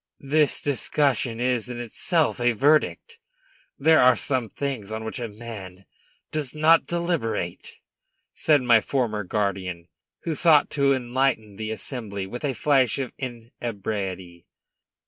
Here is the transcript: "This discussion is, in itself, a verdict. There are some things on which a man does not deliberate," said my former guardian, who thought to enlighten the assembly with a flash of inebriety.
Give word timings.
"This 0.23 0.63
discussion 0.63 1.39
is, 1.39 1.69
in 1.69 1.79
itself, 1.79 2.39
a 2.41 2.53
verdict. 2.53 3.19
There 3.77 3.99
are 3.99 4.17
some 4.17 4.49
things 4.49 4.91
on 4.91 5.03
which 5.03 5.19
a 5.19 5.27
man 5.27 5.85
does 6.31 6.55
not 6.55 6.87
deliberate," 6.87 7.73
said 8.33 8.63
my 8.63 8.81
former 8.81 9.23
guardian, 9.23 9.89
who 10.23 10.33
thought 10.33 10.71
to 10.71 10.93
enlighten 10.93 11.55
the 11.57 11.69
assembly 11.69 12.25
with 12.25 12.43
a 12.43 12.53
flash 12.55 12.97
of 12.97 13.11
inebriety. 13.19 14.47